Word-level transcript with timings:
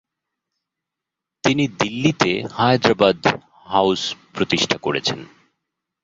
তিনি 1.43 1.63
দিল্লিতে 1.79 2.31
হায়দ্রাবাদ 2.53 3.19
হাউস 3.65 4.01
প্রতিষ্ঠা 4.33 4.77
করেছেন। 4.77 5.19